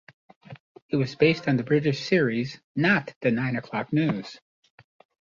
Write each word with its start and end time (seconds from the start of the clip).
It 0.89 0.95
was 0.95 1.13
based 1.15 1.47
on 1.47 1.57
the 1.57 1.63
British 1.63 2.03
series, 2.09 2.59
"Not 2.75 3.13
the 3.21 3.29
Nine 3.29 3.55
O'Clock 3.55 3.93
News". 3.93 4.39